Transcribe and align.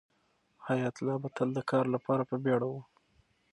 حیات 0.67 0.95
الله 0.99 1.17
به 1.23 1.29
تل 1.35 1.49
د 1.57 1.59
کار 1.71 1.85
لپاره 1.95 2.23
په 2.29 2.35
بیړه 2.43 2.67
و. 2.71 2.75